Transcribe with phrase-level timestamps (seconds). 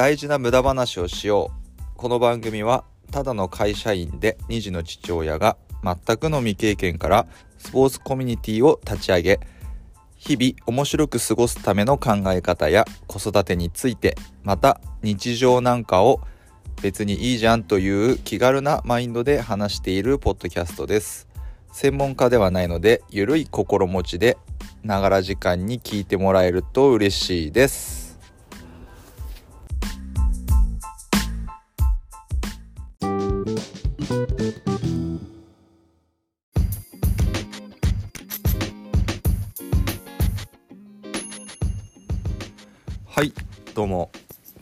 [0.00, 1.82] 大事な無駄話をしよう。
[1.94, 7.26] この番組はただの会社員で2児の父親が全くの未経験から
[7.58, 9.40] スポーツコミュニティを立ち上げ
[10.16, 16.22] 日々面白く過ごすための考え方や子育てについてまた日常なんかを
[16.80, 21.28] 別にいいじゃんという気軽なマインドで話しているポッドキャストです。
[21.72, 24.38] 専門家ではないのでゆるい心持ちで
[24.82, 27.99] ながら時間に聞いてもらえると嬉しいです。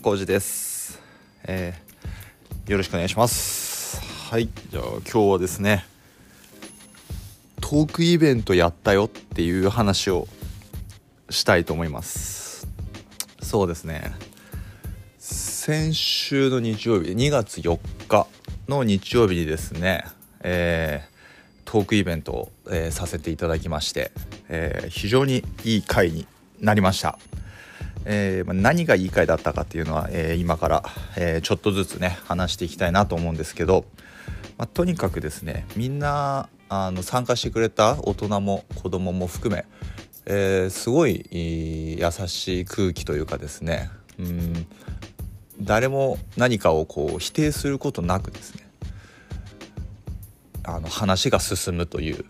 [0.09, 1.03] コウジです、
[1.45, 4.01] えーよろしくお願いします。
[4.31, 4.49] はい。
[4.71, 5.85] じゃあ今日はですね
[7.61, 10.27] トークイベントやったよっていう話を
[11.29, 12.67] したいと思います。
[13.43, 14.13] そうですね。
[15.19, 18.27] 先週の日曜日2月4日
[18.67, 20.07] の日曜日にですね、
[20.41, 21.19] えー
[21.71, 24.11] トークイベントを、えーさせていただきまして、
[24.49, 26.27] えー非常にいい回に
[26.61, 27.19] なりました、
[28.11, 30.83] えーま何がいい回だったかっていうのは、えー今から、
[31.17, 33.85] えーちょっとずつね話していきたいなと思うんですけど、
[34.57, 39.67] まあ、とにかくですねみんなあの参加してくれた大人も子供も含め、
[40.25, 44.67] えーすごいいい優しい空気というかですねうん
[45.61, 48.67] 誰も何かをこう否定することなくですね
[50.63, 52.25] あの話が進むという、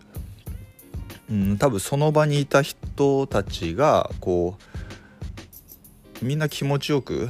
[1.29, 4.68] うん、多分その場にいた人たちがこう
[6.21, 7.29] みんな気持ちよく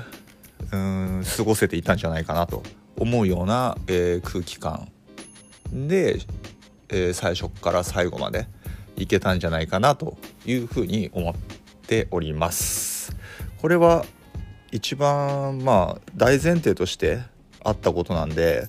[0.72, 2.64] うん過ごせていたんじゃないかなと。
[3.00, 4.92] 思うような、えー空気感。
[5.72, 6.20] で、
[6.90, 8.48] えー最初から最後まで
[8.98, 11.34] いけたんじゃないかなというふうに思っ
[11.88, 13.16] ております。
[13.62, 14.06] これは
[14.72, 17.20] 一番まあ大前提として
[17.64, 18.68] あったことなんで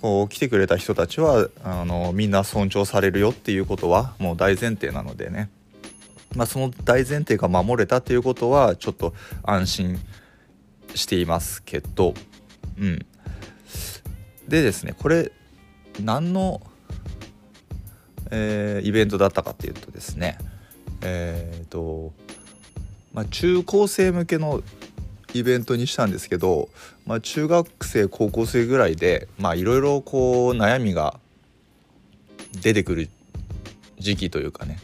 [0.00, 5.50] こう来てくれた人たちはあのみんな尊重されるよっていうことはもう大前提なのでね、
[6.34, 9.98] まあ、その大前提が守れたっていうことはちょっと安心
[10.94, 12.14] していますけど
[12.78, 13.06] うん。
[14.48, 15.32] でですねこれ
[16.00, 16.60] 何の、
[18.30, 20.38] えーイベントだったかっていうとですね
[21.02, 22.12] えっ、と、
[23.12, 24.62] まあ、中高生向けの
[25.34, 26.68] イベントにしたんですけど、
[27.06, 31.18] まあ、中学生高校生ぐらいでいろいろこう悩みが
[32.60, 33.08] 出てくる
[33.98, 34.78] 時期というかね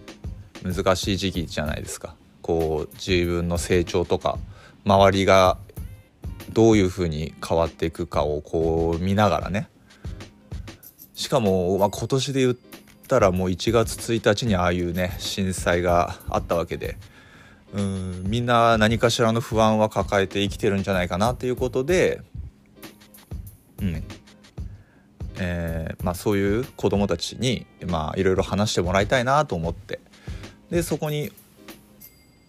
[0.62, 2.14] 難しい時期じゃないですか。
[2.42, 4.38] こう自分の成長とか
[4.84, 5.58] 周りが
[6.50, 9.68] どういうふうに変わっていくかをこう見ながらね。
[11.14, 12.56] しかも、まあ、今年で言っ
[13.08, 16.96] たらもう1月1日にああいうね震災があったわけで。
[17.74, 22.22] うんみんな何かしらの不安は抱えて生きてるんじゃないかなっていうことで、
[23.82, 24.02] うん。
[25.40, 30.00] えーまあ、そういう子供たちに、まあ、いろいろ話してもらいたいなと思って。
[30.70, 31.32] でそこに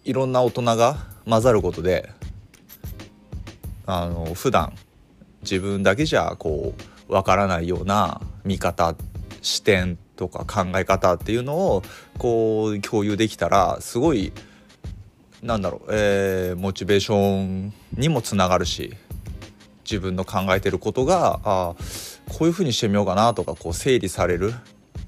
[0.04, 0.96] いろんな大人が
[1.28, 2.10] 混ざることで
[3.86, 4.72] あの普段
[5.42, 6.74] 自分だけじゃこ
[7.08, 8.94] うわからないような見方
[9.42, 11.82] 視点とか考え方っていうのを
[12.18, 14.32] こう共有できたらすごい
[15.42, 18.94] なんだろう、えーモチベーションにもつながるし
[19.84, 21.74] 自分の考えてることがあ
[22.28, 24.52] こういうふうにしてみようかなとかこう整理される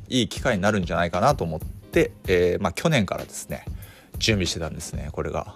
[0.09, 1.67] いい機会になるんじゃないかなと思って、
[2.27, 3.65] えーまあ、去年からですね
[4.19, 5.55] 準備してたんですねこれが。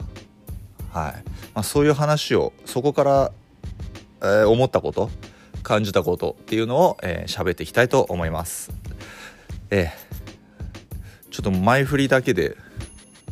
[0.93, 1.13] はい
[1.55, 3.33] まあ、そういう話をそこから、
[4.23, 5.11] えー思ったこと
[5.63, 8.73] 感じたことっていうのを喋、えー喋っていきたいと思います。
[9.71, 10.07] えー
[11.31, 12.57] ちょっと前振りだけで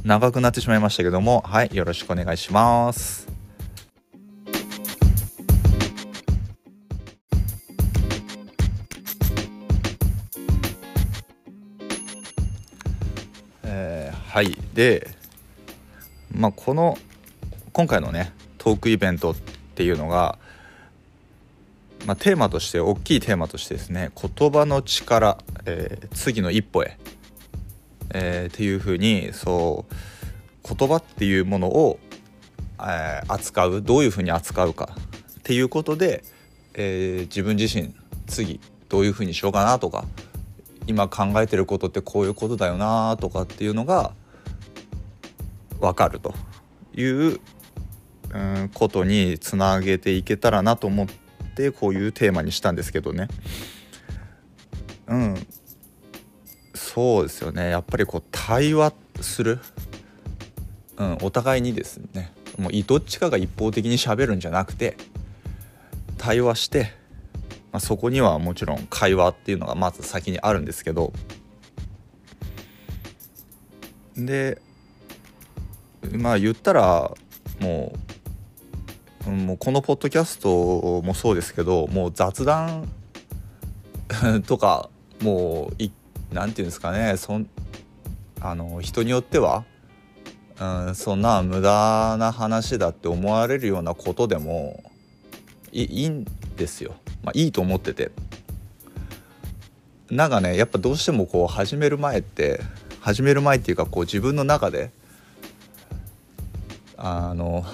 [0.02, 3.33] 長くなってしまいましたけどもはいよろしくお願いします。
[14.34, 15.06] はいで
[16.32, 16.98] まあこの
[17.72, 19.36] 今回のねトークイベントっ
[19.76, 20.40] ていうのが、
[22.04, 26.98] まあ、テーマとして大きいテーマとしてですね言葉の力、えー次の一歩へ、
[28.12, 32.00] えーっていうふうにそう言葉っていうものを、
[32.80, 34.96] えー扱うどういうふうに扱うか
[35.38, 36.24] っていうことで、
[36.74, 37.94] えー自分自身
[38.26, 38.58] 次
[38.88, 40.04] どういうふうにしようかなとか
[40.88, 44.12] 今考えてることってこういうことだよなとかっていうのが
[45.84, 46.34] 分かると
[46.94, 47.40] いう
[48.30, 51.06] うんことにつなげていけたらなと思っ
[51.54, 53.28] てこういうテーマにしたんですけどね。
[55.06, 55.46] うん。
[56.74, 57.70] そうですよね。
[57.70, 59.60] やっぱりこう対話する、
[60.96, 62.32] うん、お互いにですね。
[62.58, 64.96] もうどっちかが一方的にしゃべるんじゃなくて
[66.18, 66.92] 対話して、
[67.72, 71.12] まあ、そこにはもちろん会話っていうのがまず先にあるんですけど。
[74.16, 74.60] で
[76.12, 77.14] まあ言ったら
[77.60, 77.92] も
[79.26, 82.88] うもうこのポッドキャストもそうですけどもう雑談
[84.46, 84.90] とか
[85.22, 85.82] もう
[86.34, 87.48] 何て言うんですかねそん
[88.40, 89.64] あの人によっては、
[90.60, 94.82] うん、そんな無駄な話だって思われるようなことでも
[95.72, 98.10] いいんですよ、まあ、いいと思ってて。
[100.10, 102.60] なんかねやっぱどうしてもこう始める前って
[103.00, 104.90] 始める前っていうかこう自分の中で
[107.06, 107.66] あの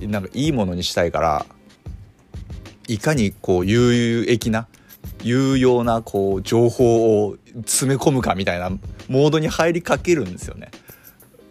[0.00, 1.46] なんかいいものにしたいから
[2.88, 4.66] いかにこう有益な
[5.22, 8.70] 有用なこう情報を詰め込むかみたいな
[9.08, 10.72] モードに入りかけるんですよね。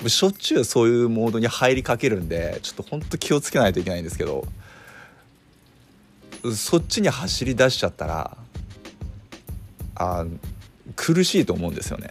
[0.06, 4.46] しょっちゅうそういうモードに入りかけるんでちょっとほんと気をつけないといけないんですけど
[6.54, 8.38] そっちに走り出しちゃったら
[9.96, 10.26] あ
[10.98, 12.10] 苦しいと思うんですよね。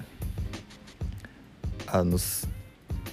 [1.87, 2.17] あの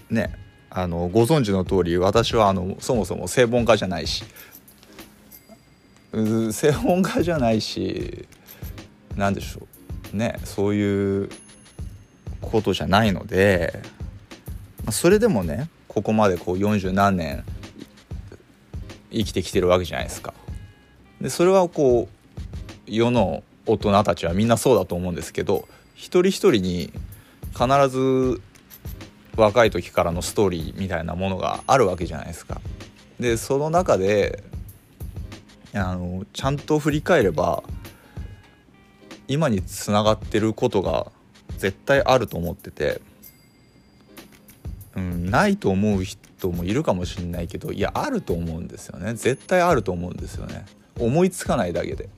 [0.10, 4.24] ねあのご存知の通り私はあのそもそも専門家じゃないし
[6.12, 8.28] 専門家じゃないし
[9.16, 9.68] 何でしょ
[10.14, 11.30] うねそういう
[12.42, 13.82] ことじゃないので
[14.92, 17.44] それでもねここまでこう40何年
[19.12, 20.34] 生きてきてるわけじゃないですか。
[21.20, 26.92] でそれはこう世の大人たちはみんなそうだと思うんですけど一人一人に
[27.54, 28.42] 必ず
[29.36, 32.62] 若い時からのストーリーみたいなものがあるわけじゃないですか。
[33.20, 34.44] でその中で
[35.74, 37.64] あのちゃんと振り返れば
[39.28, 41.12] 今につながってることが
[41.58, 43.02] 絶対あると思ってて、
[44.96, 50.66] うん、ないと思う人もいるかもしれないけどいやあると思うんですよね絶対あると思うんですよね
[50.98, 52.10] 思いつかないだけで。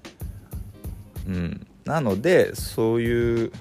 [1.28, 3.52] うん、なのでそういう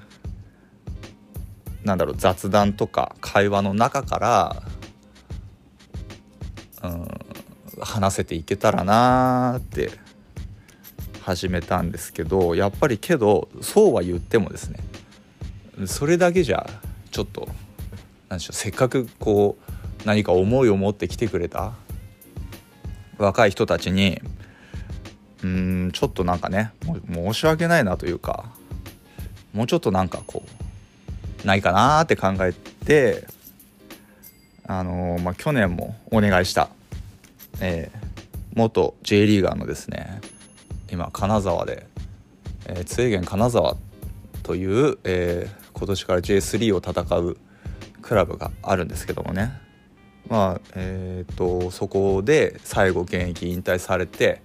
[1.83, 4.63] なんだろう雑談とか会話の中から、
[6.83, 7.07] うん、
[7.79, 9.91] 話せていけたらなーって
[11.21, 14.79] 始めたんですけどやっぱりけどそうは言ってもですね
[15.85, 16.67] それだけじゃ
[17.11, 17.47] ちょっと
[18.29, 21.73] 何でしょうせっかくこう何か思いを持って来てくれた
[23.17, 24.21] 若い人たちに
[25.43, 26.73] うんちょっとなんかね
[27.11, 28.45] 申し訳ないなというか
[29.53, 30.70] もうちょっとなんかこう
[31.45, 33.25] ないかなって考えて
[34.67, 36.69] あのー、まあ去年もお願いした、
[37.59, 38.07] えー、
[38.53, 40.21] 元 J リーガーのですね
[40.91, 41.87] 今金沢で、
[42.67, 43.75] えー、津源金沢
[44.43, 47.37] という、えー、今年から J3 を戦う
[48.01, 49.51] クラブがあるんですけどもね。
[50.27, 54.41] まあえっ、とそこで最後現役引退されて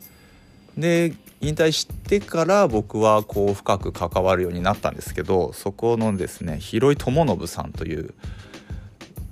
[0.76, 1.14] で
[1.46, 8.14] 引退してから僕はこう深く関わるようになったんですけどそこのですね広井智信さんという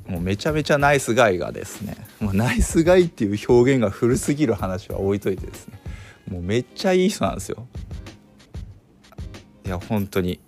[0.07, 5.81] もうめちゃめちゃナイスガイがですねもうナイスガイっていう表現が古すぎる話は置いといてですね
[6.29, 7.67] もうめっちゃいい人なんですよ。
[9.67, 10.41] いや本当に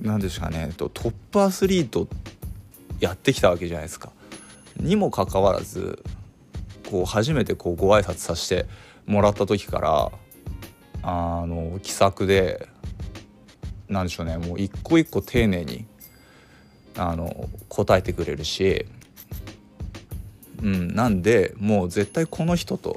[0.00, 2.08] 何ですかねトップアスリート
[3.00, 4.10] やってきたわけじゃないですか。
[4.76, 6.02] にもかかわらず
[6.90, 8.66] こう初めてこうご挨拶させて
[9.06, 10.12] もらった時から
[11.02, 12.68] あの気さくで
[13.88, 15.86] なんでしょうねもう一個一個丁寧に
[16.96, 18.86] あの答えてくれるし、
[20.62, 22.96] うん、なんでもう絶対この人と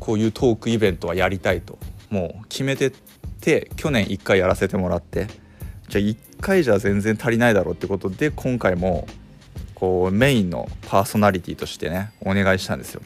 [0.00, 1.78] こういうトークイベントはやりたいと
[2.10, 2.92] もう決めて
[3.40, 5.28] て去年1回やらせてもらって
[5.88, 9.06] じゃあ1回じゃ全然足りないだろうってことで今回も
[9.74, 13.02] こうメインのパーソナリティとしてねお願いしたんですよ。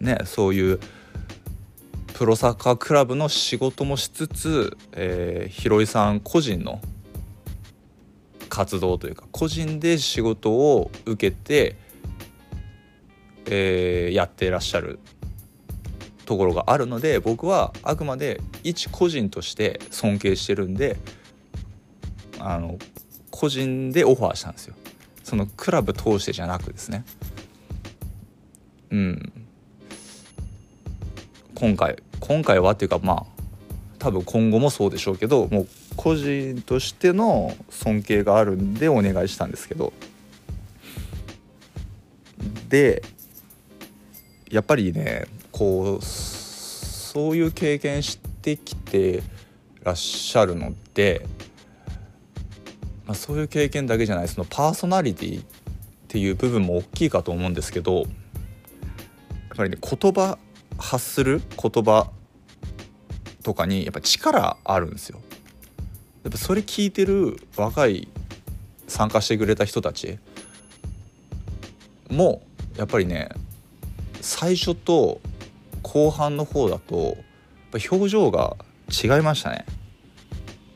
[0.00, 0.80] ねそういう
[2.14, 6.80] プロサッカークラブの仕事もしつつ、えー、ひろいさん個人の
[8.48, 11.76] 活動というか個人で仕事を受けて、
[13.46, 14.98] えー、やってらっしゃる
[16.24, 20.96] ところがあるので僕はあくまで一個人として尊敬してるんで
[22.38, 22.78] あの
[23.30, 24.74] 個人でオファーしたんですよ。
[25.22, 27.04] そのクラブ通してじゃなくですね。
[28.90, 29.45] うん。
[31.56, 33.26] 今回今回はっていうかまあ
[33.98, 39.92] 多分今後もそうでしょうけどもう個人としての尊敬があるんでお願いしたんですけど。
[42.68, 43.02] で
[44.50, 49.22] やっぱりねこうそういう経験してきて
[49.82, 51.26] らっしゃるので
[53.06, 55.44] まあ、そういう経験だけじゃないそのパーソナリティっ
[56.08, 58.06] ていう部分も大きいかと思うんですけどやっ
[59.56, 60.38] ぱりね言葉
[60.78, 62.10] 発する言葉
[63.42, 65.20] とかにやっぱ力あるんですよ。
[66.24, 68.08] やっぱそれ聞いてる若い
[68.88, 70.18] 参加してくれた人たち
[72.10, 72.42] も
[72.76, 73.28] やっぱりね
[74.20, 75.20] 最初と
[75.82, 77.14] 後半の方だとやっ
[77.70, 78.56] ぱ表情が
[78.90, 79.64] 違いましたね。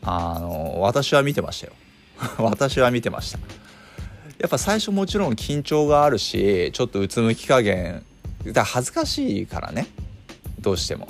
[0.03, 1.73] あの私は見てましたよ。
[2.39, 3.39] 私は見てました。
[4.39, 8.05] やっぱ最初もちろん緊張があるしちょっとうつむき加減
[8.47, 9.87] だ恥ずかしいからね。
[10.61, 11.09] どうしても。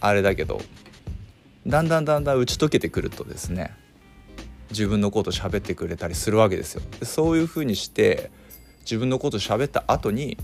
[0.00, 0.60] あれだけど。
[1.66, 3.72] だんだんだんだん打ち解けてくるとですね。
[4.70, 6.82] 自分のこと喋ってくれたりするわけですよ。
[7.02, 8.30] そういうふうにして
[8.80, 10.38] 自分のこと喋った後に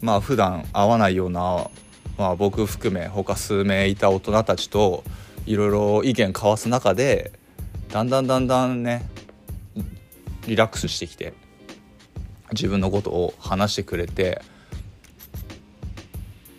[0.00, 1.68] まあ普段会わないような、
[2.18, 5.04] まあ、僕含め他数名いた大人たちと
[5.46, 7.32] いろいろ意見交わす中で
[7.90, 9.08] だんだんだんだんね
[10.46, 11.32] リラックスしてきて
[12.52, 14.40] 自分のことを話してくれて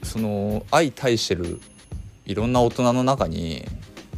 [0.03, 1.59] その相対してる
[2.25, 3.65] いろんな大人の中に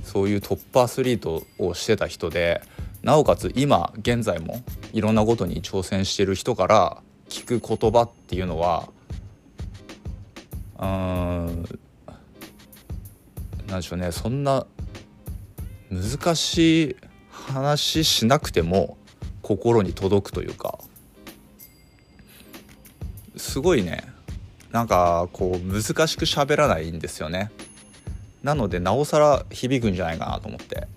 [0.03, 2.61] そういうトップアスリートをしてた人で
[3.03, 4.61] なおかつ今現在も
[4.93, 8.89] いろんなことに挑戦してる人から聞く言葉っていうのは
[10.79, 11.65] うん
[13.67, 14.65] なんでしょうねそんな
[15.91, 16.95] 難しい
[17.29, 18.97] 話しなくても
[19.41, 20.79] 心に届くというか
[23.39, 24.03] すごいね。
[24.71, 27.51] なんかこう難しく喋らないんですよね。
[28.43, 30.87] なのでなおさら響くんじゃないかなと思って。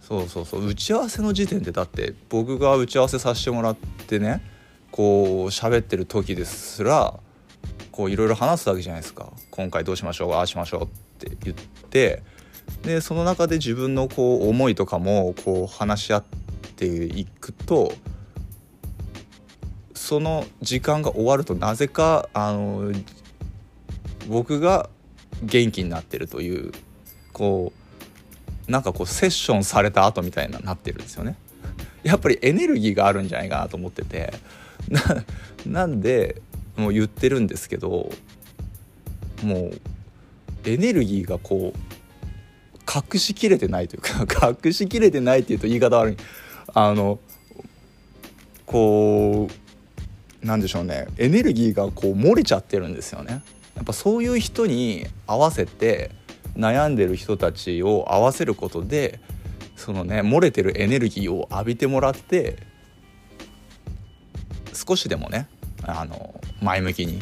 [0.00, 0.66] そうそうそう。
[0.66, 4.42] 打ち合わせの時点でだって僕が打ち合わせさせてもらってね
[4.90, 7.14] こう喋ってる時ですら
[7.92, 9.32] こういろいろ話すわけじゃないですか。
[9.50, 10.86] 今回どうしましょうああしましょうっ
[11.18, 11.56] て言っ
[11.90, 12.22] て
[12.82, 16.24] でその中で自分のこう思いとかもこう話し合っ
[16.76, 17.92] ていくと
[20.04, 22.92] その時間が終わるとなぜかあの
[24.28, 24.90] 僕が
[25.42, 26.72] 元気になってるという
[27.32, 27.72] こ
[28.68, 31.36] うなんかこうセッションされた後みたいななってるんですよね。
[32.04, 34.34] やっぱりエネルギーがあるんじゃないかなと思ってて
[35.64, 36.42] なんで
[36.76, 38.12] もう言ってるんですけど
[39.42, 39.80] もう
[40.66, 46.16] エネルギーがこう隠しきれてないというか 隠しきれてないっていうと言い方悪い
[46.74, 47.18] あの
[48.66, 49.63] こう
[50.44, 53.42] なんでしょうねエネルギーがこう漏れちゃってるんですよね。
[53.76, 56.10] やっぱそういう人に合わせて
[56.56, 59.18] 悩んでる人たちを合わせることで
[59.74, 62.58] そのね漏れてるエネルギーを浴びてもらって
[64.72, 65.48] 少しでもね
[65.82, 67.20] あの前向きに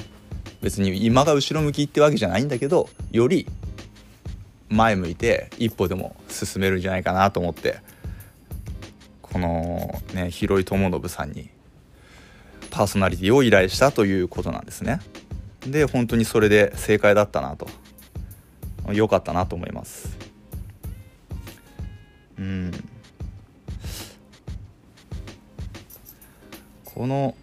[0.61, 3.47] 別に今が後ろ向きってわけじゃないんだけどより
[4.69, 7.79] 前向いて一歩でも進めるんじゃないかなと思って
[9.23, 11.51] このね広井智信さんに
[12.73, 15.01] パーソナリティを依頼したということなんですね。
[15.67, 17.69] で本当にそれで正解だったなと。
[18.93, 20.17] 良かったなと思います。
[22.39, 22.73] うん。
[26.87, 27.37] この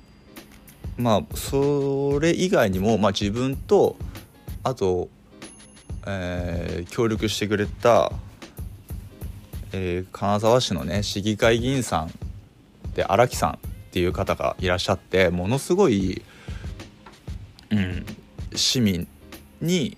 [0.97, 3.95] まあそれ以外にも、まあ、自分と
[4.63, 5.09] あと、
[6.07, 8.11] えー、協力してくれた、
[9.71, 12.11] えー、金沢市のね市議会議員さん
[12.95, 13.68] で荒木さん。
[13.89, 16.21] っていう方がいらっしゃってものすごい
[17.71, 18.05] うん、
[18.55, 19.07] 市民
[19.61, 19.97] に、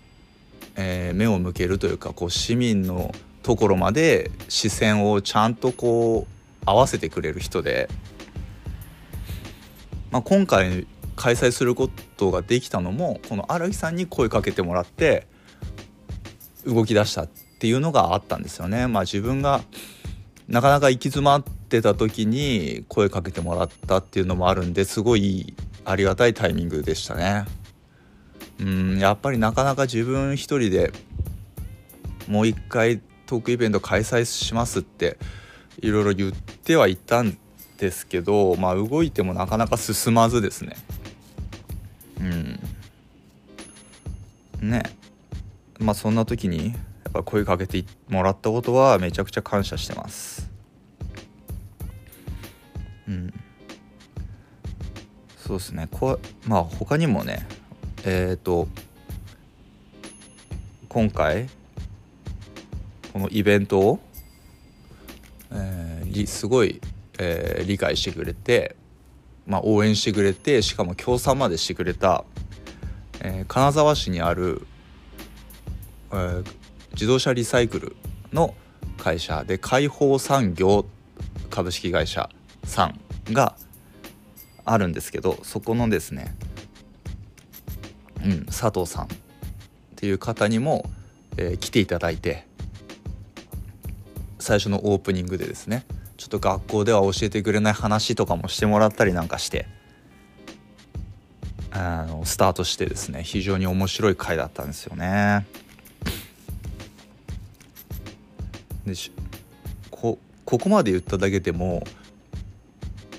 [0.76, 7.90] えー、目を向けるというかこう市民のところまで視線をちゃんとこう合わせてくれる人で、
[10.12, 15.28] まあ、今回開催することができたのもこの荒木さんに声かけてもらって
[16.66, 17.28] 動き出したっ
[17.60, 18.88] ていうのがあったんですよね。
[18.88, 19.62] まあ、自分が
[20.52, 25.56] なかなか行き詰まってた時に声かけてもらったっていうのもあるんですごい
[25.86, 27.46] ありがたいタイミングでしたね。
[28.60, 30.92] うんやっぱりなかなか自分一人で
[32.28, 35.18] もう一回トークイベント開催しますって
[35.80, 37.38] いろいろ言ってはいたん
[37.78, 40.76] ですけどまあ動いてもなかなか進まずですね。
[42.20, 42.24] う
[44.66, 44.70] ん。
[44.70, 44.84] ね。
[45.80, 46.76] まあそんな時に
[47.14, 50.50] やっぱ声かけてもらったことはめちゃくちゃ感謝してます。
[53.08, 53.34] うん。
[55.38, 55.90] そうですね。
[55.92, 57.46] こまあ他にもね
[58.06, 58.70] えっ、ー、と
[60.88, 61.50] 今回
[63.12, 64.00] このイベントを、
[65.52, 66.80] えー、すごい、
[67.20, 68.78] えー、理解してくれて、
[69.46, 72.24] まあ、応援してくれてしかも協賛までしてくれた、
[73.20, 74.66] えー、金沢市にある、
[76.12, 76.46] えー、
[76.94, 77.96] 自動車リサイクル
[78.34, 78.56] の
[78.98, 80.86] 会社で解放産業
[81.50, 82.30] 株式会社
[82.64, 83.56] さんが
[84.66, 86.36] あるんですけどそこのですね、
[88.24, 89.08] うん、佐藤さんっ
[89.96, 90.86] ていう方にも、
[91.38, 92.46] えー、来ていただいて
[94.40, 95.86] 最初のオープニングでですね
[96.18, 99.68] ちょっと学校では教えてくれない話とかもしてもらったりなんかして
[101.72, 105.48] あのスタートしてですね非常に面白い回だったんですよね。
[108.86, 108.94] で
[109.90, 111.84] こここまで言っただけでも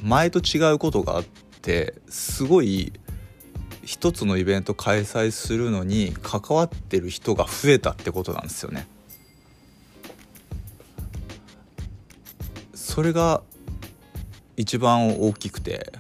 [0.03, 1.25] 前と違うことがあっ
[1.63, 2.93] てすごい
[3.85, 8.87] 一つのイベント開催するのに関わってる人が増えたってことなんですよね。
[12.75, 13.43] それが
[14.57, 15.93] 一番大きくて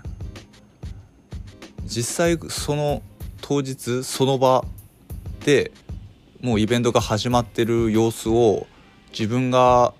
[1.84, 3.02] 実際その
[3.40, 4.64] 当日その場
[5.44, 5.72] で
[6.40, 8.66] もうイベントが始まってる様子を
[9.12, 9.94] 自分が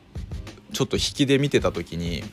[0.73, 2.25] ちょっと引きで見てた時に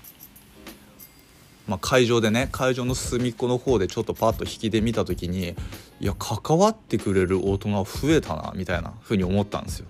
[1.67, 5.55] まあ、会場でね会場の隅っこの方でちょっとパッと引きで見た時に
[5.99, 9.85] いや関わってくれる大人増えたなみたいな風に思ったんですよ。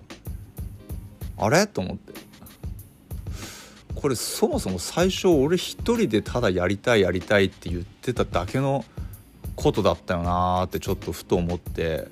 [1.38, 1.66] あれ？
[1.66, 2.12] と思って。
[3.94, 8.84] これそもそも最初俺一人でただやりたいやりたいって言ってただけの
[9.56, 12.08] ことだったよなーってちょっとふと思って。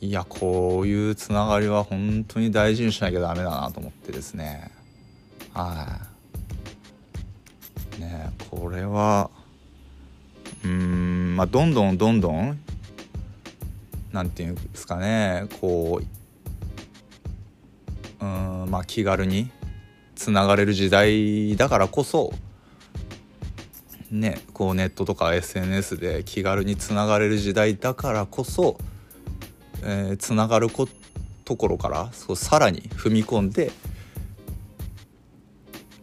[0.00, 4.70] いやこういうつながりは本当に大事にしなきゃダメだなと思ってですね
[5.52, 6.00] は
[7.98, 8.00] い。
[8.00, 9.30] ねこれは
[10.64, 12.58] うんまあどんどんどんどん
[14.12, 16.00] なんていうんですかねこ
[18.20, 19.50] ううんまあ気軽に
[20.14, 22.32] つながれる時代だからこそ
[24.10, 28.76] ねこうネットとか SNS で気軽につながれる時代だからこそ、
[29.82, 30.88] えー、つながるこ
[31.44, 33.72] ところからそうさらに踏み込んで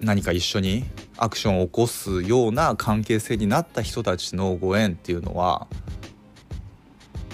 [0.02, 0.86] 何か一緒に
[1.18, 5.68] アクションを起こすような関係性になった人たちのご縁っていうのは、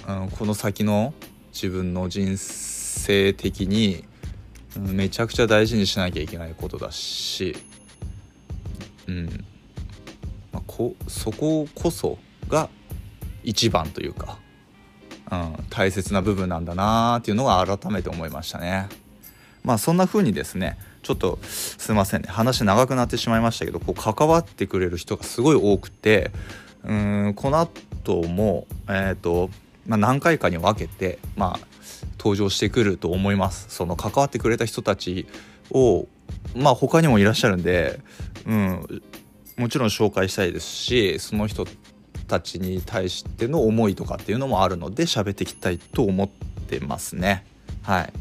[0.08, 1.13] うん、この先の
[1.51, 4.06] 自分の人生的に、
[4.77, 7.56] うん、めちゃくちゃ大事にしなきゃいけないことだし、
[9.08, 9.45] うん。
[10.53, 12.69] まあ、こそここそが
[13.43, 14.39] 一番というか、
[15.58, 18.88] うん、大切な部分なんだなっていうのが改めて思いましたね。
[19.63, 26.32] まあそんな風にですねちょっとすいませんね話長くなってしまいましたけどこう関わってくれる人がすごい多くて
[26.84, 29.50] うんこの後もえっ、ー、と、
[29.88, 31.60] まあ、何回かに分けてまあ
[32.17, 35.28] 登場してくると思いますその関わってくれた人たち
[35.72, 36.08] を
[36.56, 38.00] まあ他にもいらっしゃるんで
[38.46, 39.04] うん
[39.58, 41.65] もちろん紹介したいですしその人
[42.27, 47.45] たちに対しての思いとかっていうのもあるので喋っていきたいと思ってますね。
[47.81, 48.13] はい。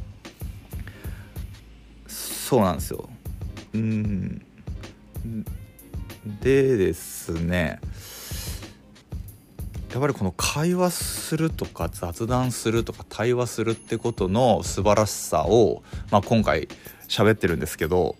[2.06, 3.08] そうなんですよ。
[3.74, 4.42] うん。
[6.40, 7.80] でですね
[9.92, 16.68] やっぱりこの会話するとか雑談するとか対話するってことの素晴らしさを、まあ、今回
[17.08, 18.16] 喋ってるんですけど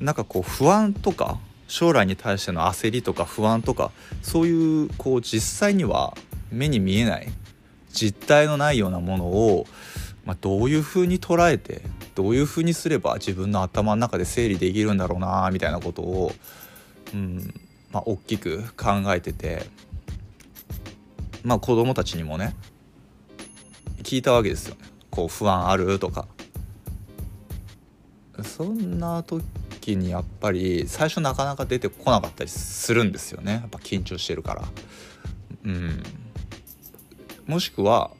[0.00, 1.38] なんかこう不安とか
[1.68, 6.14] 将来に対しての焦りとか不安とかそういうこう実際には
[6.50, 7.28] 目に見えない
[7.92, 9.66] 実体のないようなものを
[10.24, 11.80] まあ、どういうふうに捉えて
[12.14, 16.32] どういうふうにすれば自分の頭の中で整理できるんだろうなみたいなことを、
[17.14, 17.54] うん
[17.90, 19.64] まあ、大きく考えてて、
[21.44, 22.54] まあ、子供たちにもね
[24.02, 24.82] 聞いたわけですよね。
[25.10, 25.98] こう不安ある？
[25.98, 26.28] とか
[28.42, 29.42] そんな時
[29.88, 33.52] 時にやっぱり最初なかなか出てこなかったりするんですよね。
[33.52, 34.68] やっぱ緊張してるから。
[35.64, 36.02] うん、
[37.46, 38.10] もしくは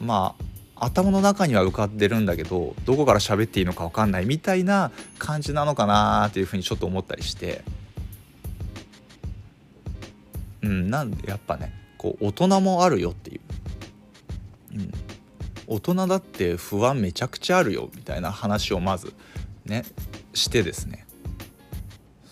[0.00, 0.36] ま
[0.76, 7.62] あ頭の中には浮かんでるんだけどどこから喋っていいのか分かんないみたいな感じなのかなっていうふうにちょっと思ったりして。
[10.62, 10.90] うん。
[10.90, 13.40] なんでやっぱねこう大人もあるよっていう、
[14.74, 14.92] うん、
[15.66, 19.14] 大人だって不安めちゃくちゃあるよみたいな話をまず
[19.64, 19.84] ね
[20.34, 21.03] してですね。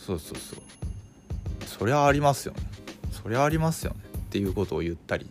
[0.04, 0.60] そうそうそう。
[1.64, 2.60] そりゃありますよね。
[3.12, 4.00] そりゃありますよね。
[4.16, 5.30] っていうことを言ったり。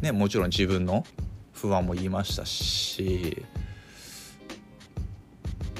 [0.00, 1.04] ねもちろん自分の
[1.52, 3.44] 不安も言いましたし。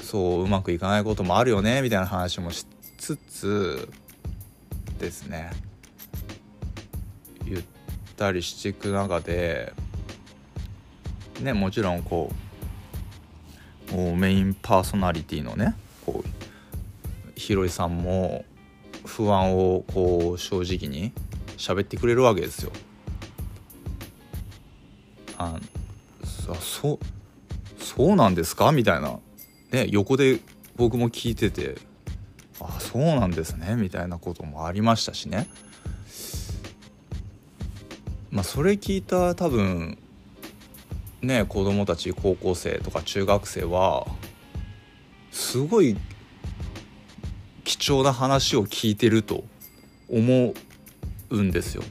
[0.01, 1.81] そううまくいかないこともあるよね。
[1.81, 2.65] みたいな話もし
[2.97, 3.89] つつ。
[4.99, 5.51] ですね。
[7.45, 7.61] 言っ
[8.17, 9.73] たりしていく中で。
[11.39, 12.31] ねもちろんこ
[13.93, 16.36] うメインパーソナリティのねこう
[17.37, 18.43] ひろいさんも
[19.05, 21.13] 不安をこう正直に
[21.57, 22.71] 喋ってくれるわけですよ。
[25.37, 25.59] あ
[26.23, 26.99] そそ
[27.79, 29.19] そうなんですか?」みたいな、
[29.71, 30.39] ね、横で
[30.75, 31.75] 僕も聞いてて
[32.59, 35.47] 「あそうなんですね」みたいなこともありましたしね。
[38.29, 39.97] まあ、それ聞いた多分
[41.21, 44.05] ね子供たち高校生とか中学生は
[45.31, 45.95] すごい
[47.91, 49.43] 重な話を聞いてると
[50.09, 50.53] 思
[51.29, 51.83] うんですよ。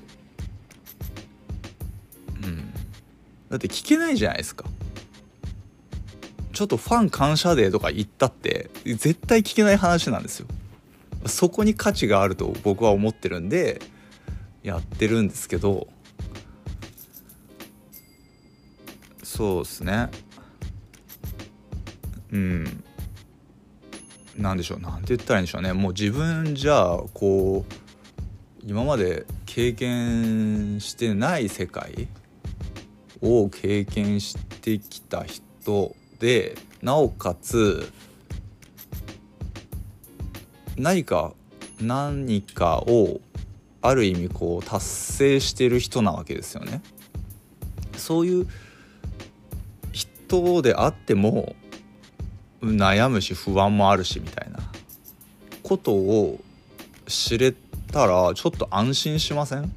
[2.42, 2.72] うん、
[3.48, 4.64] だって聞けないじゃないですか。
[6.52, 10.46] ちょっとファン感謝デーとか言ったって絶対聞けない話なんですよ。
[11.26, 13.80] そこに価値があると僕は思ってるんで
[14.62, 15.86] やってるんですけど
[19.22, 20.08] そうですね
[22.32, 22.84] うん
[24.38, 27.72] 何でしょう何て言ったらいいんでしょうねもう自分じゃこう
[28.64, 32.08] 今まで経験してない世界
[33.22, 37.90] を経験してきた人でなおかつ
[40.76, 41.32] 何か
[41.80, 43.20] 何かを
[43.80, 46.82] ある意味こう達成してる人なわけですよね。
[47.96, 48.46] そういう
[49.92, 51.54] 人であっても
[52.66, 54.58] 悩むし不安もあるしみたいな。
[55.62, 56.40] ことを
[57.06, 57.52] 知れ
[57.90, 59.72] たらちょっと安心しません？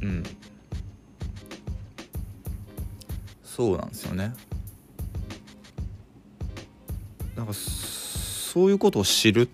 [0.00, 0.22] うん。
[3.44, 4.32] そうなんですよね。
[7.36, 9.50] なんかそういうことを知る。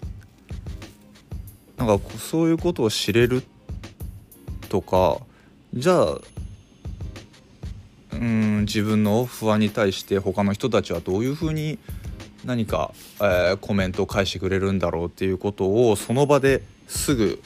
[1.77, 3.43] なんかそういうことを知れる
[4.69, 5.19] とか
[5.75, 6.19] じゃあ
[8.21, 11.79] うん自分の不安に対して他の人たちはどういうふうに
[12.45, 17.43] 何か、えー、コメントを返してくれるんだろうっていうことをその場ですぐ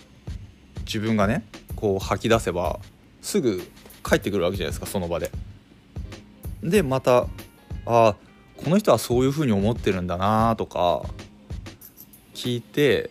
[0.84, 1.44] 自分がね
[1.76, 2.80] こう吐き出せば
[3.22, 3.62] すぐ
[4.04, 5.30] 帰ってくるわけじゃないですかその場で。
[6.62, 7.26] でまた
[7.86, 8.14] あ
[8.56, 11.02] この人はそういうふうに思ってるんだなとか
[12.34, 13.10] 聞いて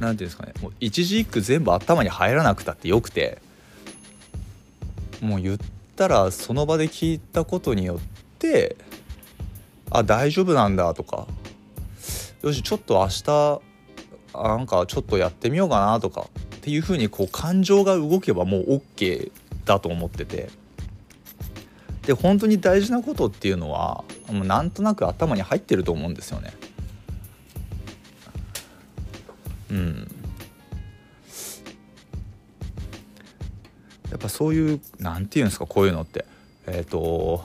[0.00, 3.38] 何ていうんですかねもう一字一句全部頭に入らなくたってよくて
[5.20, 5.58] もう言っ
[5.96, 7.98] たらその場で聞いたことによっ
[8.38, 8.76] て
[9.90, 11.26] あ大丈夫なんだとか
[12.42, 13.60] よしちょっと明日
[14.34, 19.30] なんかちょっとやってみようかなとかっていうふうにこう感情が動けばもう OK
[19.64, 20.48] だと思ってて
[22.06, 26.52] で本当に大事なことっていうのはもうなんとなく頭に入ってると思うんですよね。
[29.70, 30.19] うん
[34.10, 36.24] やっぱそういう何て言うんですかこういうのって。
[36.66, 37.44] えっ、ー、と、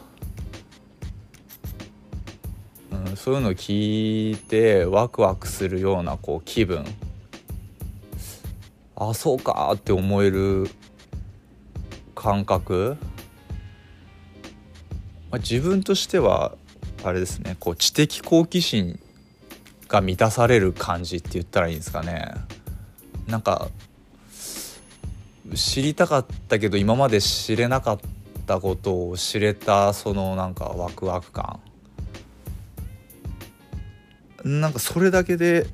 [2.91, 6.85] うん、そういうのを聞いてワクワクするようなこう気分。
[8.97, 10.69] あそうかって思える
[12.13, 12.97] 感覚、
[15.29, 16.55] まあ、自分としては
[17.03, 17.57] あれですね。
[17.59, 18.99] こう知的好奇心
[19.87, 22.33] が満たされる感じって言ったらいいんですかね。
[23.27, 23.69] なんか
[25.53, 27.99] 知りたかったけど今まで知れなかっ
[28.47, 31.59] たことを知れたそのなんかワクワク感。
[34.43, 35.65] なんかそれだけで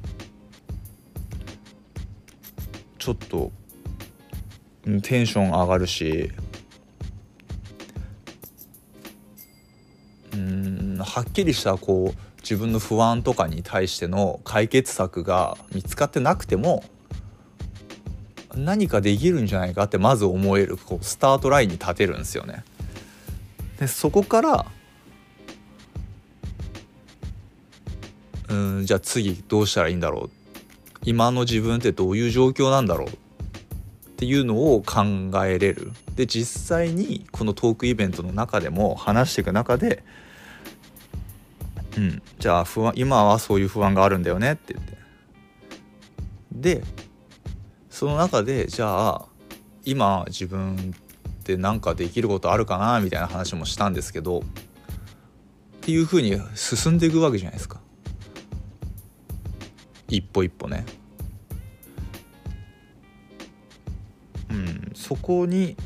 [2.97, 3.51] ちょっと
[5.03, 6.31] テンション上がるし。
[10.34, 16.84] うんはっきりしたこう自分の不安とかに対しての解決策が見つかってなくても
[18.55, 22.63] 何かできるんじゃないかってまず思えるこうスタートラインに立てるんですよね。
[23.79, 24.65] でそこから
[28.49, 30.29] うんじゃあ次どうしたらいいんだろう。
[31.03, 33.11] 今の自分ってどういう状況なんだろうっ
[34.17, 35.03] ていうのを考
[35.45, 35.91] えれる。
[36.15, 40.03] で実際にこのトークイベントの中でも話していく中で
[41.97, 44.97] うんじゃあ不安今はそういう不安があるんだよねって言って。
[46.51, 46.83] で
[48.01, 49.25] その中でじゃあ
[49.85, 50.95] 今自分
[51.35, 54.43] って何かできることあるかなみたいな話もしたんですけどっ
[55.81, 57.79] ていうふうに進んでいくわけじゃないですか。
[60.07, 60.83] 一歩一歩ね。
[64.49, 65.77] うんそこに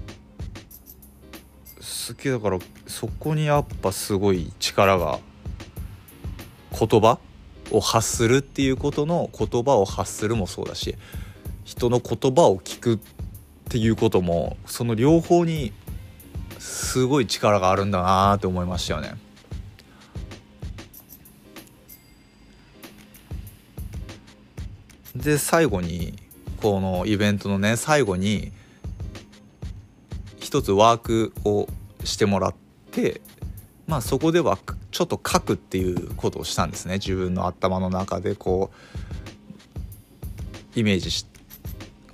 [1.82, 5.20] すげえだからそこにやっぱすごい力が
[6.80, 7.20] 言葉
[7.72, 10.96] を発するっていうことの言葉を発するもそうだし
[11.66, 13.00] 人の言葉を聞くっ
[13.70, 15.74] ていうこともその両方に
[16.60, 19.16] すごい力があるんだなって思いましたよね。
[25.16, 26.14] で最後に
[26.62, 28.52] このイベントのね最後に
[30.40, 31.68] 一つワークを
[32.04, 32.56] してもらっ
[32.92, 33.22] て
[33.88, 34.60] まあそこでは
[34.92, 38.72] ちょっと書くっていうことをしたんですね自分の頭の中でこ
[40.76, 41.35] うイメージして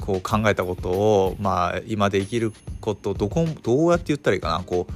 [0.02, 4.94] こう考えたことをまあ今できることどこどうやって言ったらいいかなこう、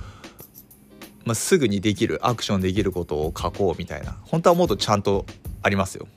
[1.24, 5.26] まあ、すぐにできるアクションできることを書こうみたいな本当はもっとちゃんと
[5.62, 6.08] ありますよ。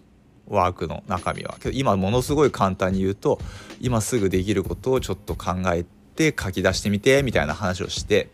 [0.48, 1.57] ワークの中身は。
[1.61, 3.38] けど今ものすごい簡単に言うと
[3.81, 5.85] 今すぐできることをちょっと考え
[6.16, 8.31] て書き出してみてみたいな話をして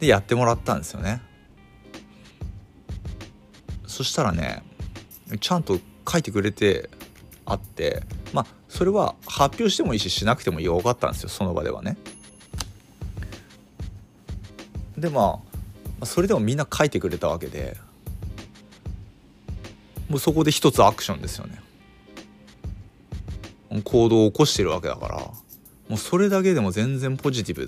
[0.00, 1.22] でやってもらったんですよね。
[3.86, 4.64] そしたらね
[5.40, 5.78] ちゃんと
[6.10, 6.90] 書いてくれて
[7.46, 8.02] あって
[8.34, 11.28] まあそれは発表してもいいししなくてもよかったんですよ。
[11.28, 11.96] その場ではね。
[14.98, 15.40] でま
[16.00, 17.76] あそれでもみんな書いてくれたわけで。
[20.08, 21.60] もうそこで一つアクションですよね。
[23.84, 25.16] 行動を起こしてるわけだから。
[25.16, 25.34] も
[25.92, 27.66] うそれだけでも全然ポジティブ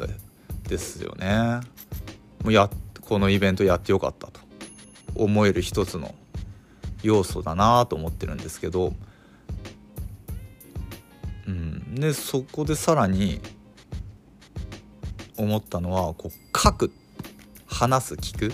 [0.68, 1.61] ですよね。
[2.42, 2.68] もうや
[3.00, 4.40] このイベントやってよかったと。
[5.14, 6.14] 思える一つの
[7.02, 8.92] 要素だなと思ってるんですけど、
[11.97, 13.41] でそこでさらに
[15.39, 16.93] 思ったのはこう書く
[17.67, 18.53] 話す聞く。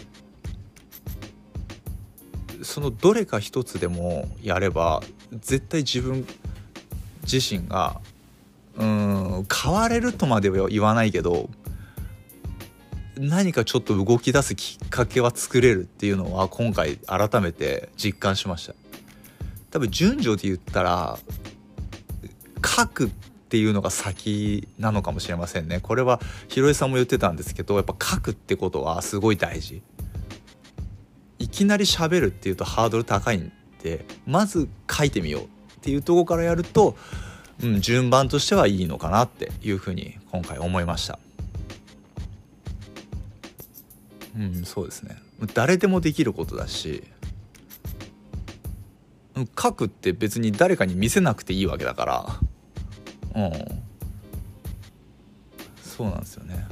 [2.62, 5.02] そのどれか一つでもやれば
[5.32, 6.24] 絶対自分
[7.24, 8.00] 自身が
[8.76, 11.50] うん変われるとまでは言わないけど
[13.18, 18.74] 何かちょっと動き出すきっかけは作れるっていうのは今回改めて実感しました。
[19.72, 21.18] 多分順序で言ったら
[22.64, 23.10] 書く
[23.52, 25.78] っていうのが先なのかもしれませんね。
[25.82, 29.82] これはひろえさんも言ってたんですけどやっぱ書くってことはすごい大事。
[31.38, 35.46] いきなり喋るっていうとハードル高いんでまず書いてみようっ
[35.82, 36.96] ていうとこからやると、
[37.62, 41.18] うん、順番としてはいいのかなっていうふうに今回思いました。
[44.34, 45.18] うんそうですね。
[45.52, 47.04] 誰でもできることだし
[49.60, 52.51] 書くって別に誰かに見せなくていいわけだから。
[53.34, 53.82] うん。
[55.82, 56.66] そうなんですよね。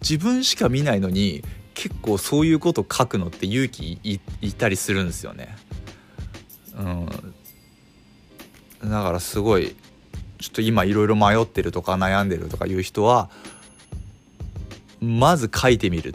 [0.00, 1.42] 自分しか見ないのに
[1.74, 5.56] 結構そういうこと書くのって勇気いいたりするんですよね。
[6.76, 7.06] うん。
[8.82, 9.76] だからすごい
[10.38, 13.30] ちょっと今いろいろ迷ってるとか悩んでるとかいう人は
[15.00, 16.14] まず書いてみる。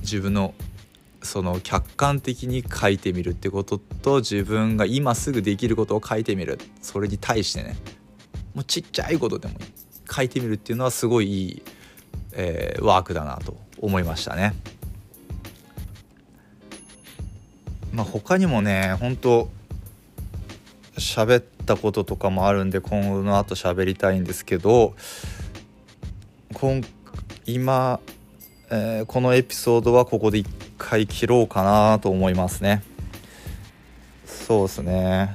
[0.00, 0.54] 自分の
[1.22, 6.58] その客観的に書いてみるってことと自分が今すぐできることを書いてみる。
[6.82, 7.76] それに対してね。
[8.54, 9.66] もうちっちゃいことでもいい
[10.10, 11.62] 書いてみるっていうのはすごいいい、
[12.32, 14.54] えー、ワークだなと思いましたね。
[17.92, 19.48] まあ、他にもね本当
[20.96, 24.94] 喋ったこととかもあるんで今後の後喋りたいんですけど
[26.52, 26.80] 今
[27.46, 28.00] 今
[28.70, 32.82] えー、このエピソードはここで一回切ろうかなと思いますね
[34.24, 35.34] そうですね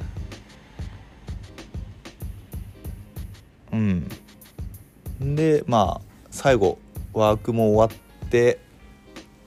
[5.39, 6.77] でまあ最後
[7.13, 8.59] ワークも終わって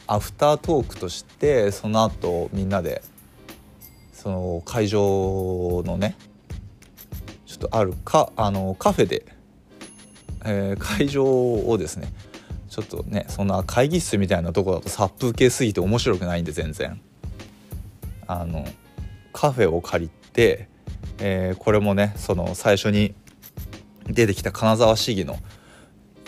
[0.06, 3.02] アフタートークとしてその後みんなで
[4.14, 6.16] その会場のね
[7.44, 9.26] ちょっとあるかあのカフェで、
[10.46, 12.10] えー、会場をですね
[12.70, 17.00] ちょっとねそんな会議室みたいなとこだと殺風景すぎて面白くないんで全然。
[18.26, 18.64] あの
[19.34, 20.68] カフェを借りて、
[21.18, 23.14] えー、これもねその最初に
[24.06, 25.38] 出てきた金沢市議の、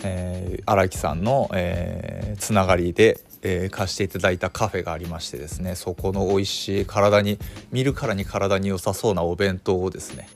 [0.05, 7.39] えー、木さんの、えー、つながりで、えー、貸していただいたカフェがありましてですねそこの美味しい体に
[7.71, 10.29] 見るからに体に良さそうなお弁当をですね、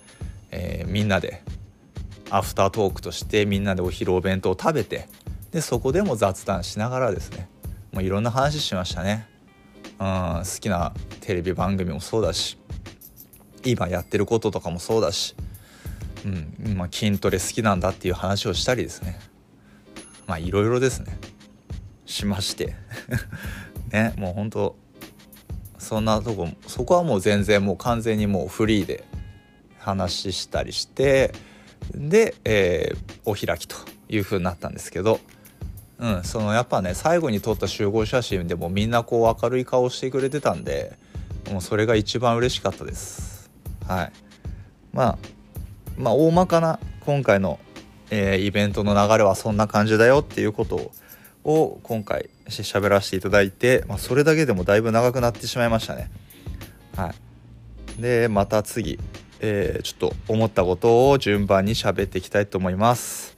[0.51, 1.43] え、みんなで
[2.31, 5.07] アフタートークとしてみんなでお昼お弁当を食べて
[5.51, 7.47] でそこでも雑談しながらですね
[7.91, 9.27] もういろんな話しましたね、
[9.99, 12.57] うん、好きなテレビ番組もそうだし
[13.65, 15.35] 今やってることとかもそうだし、
[16.25, 19.19] うんま、筋トレ好きなんだっていう話をしたりですね
[20.29, 21.17] まあいろいろですね。
[22.05, 22.75] しまして。
[23.91, 24.75] ねもうほんと
[25.79, 29.03] そんなとこそこはもう全然もう完全にもうフリーで
[29.79, 31.33] 話したりして
[31.95, 33.75] で、えー、お開きと
[34.07, 35.19] いう風になったんですけど。
[35.97, 40.97] うん、そのやっぱね最後に撮った集合写真でもみんなこう明るい顔してくれてたんで
[41.51, 43.51] もうそれが一番嬉しかったです。
[43.85, 44.11] はい。
[44.93, 45.17] まあ
[45.97, 47.59] まあ大まかな今回の、
[48.09, 50.91] えー、イベントの流れはそんな感じだよっていうこと
[51.43, 56.09] を今回喋らせていただいて、まあ、それだけでもだいぶ長くなってしまいましたね。
[56.95, 57.13] は
[57.97, 58.01] い。
[58.01, 58.99] でまた次、
[59.39, 63.37] えー、ちょっと思ったことを順番に喋っていきたいと思います。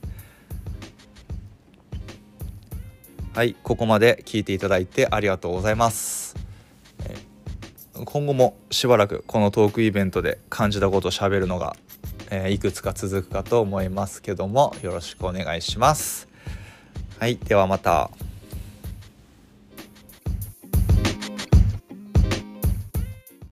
[3.34, 3.55] はい。
[3.63, 6.36] ここまで聞いていただいてありがとうございます。
[8.05, 11.75] 今後もしばらくこのトークイベントで感じたことをしゃべるのが、
[12.32, 16.28] えー、いくつか続くかと思いますけどもよろしくお願いします。
[17.20, 18.10] はいではまた。